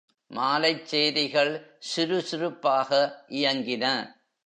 [0.31, 1.53] மாலைச் சேரிகள்
[1.79, 2.89] சுருசுருப்பாக
[3.29, 3.85] இயங்கின.